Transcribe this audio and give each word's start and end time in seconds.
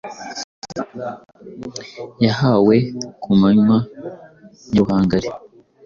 yahawe 2.25 2.75
ku 3.21 3.29
manywa 3.39 3.77
nyaruhangari. 4.71 5.29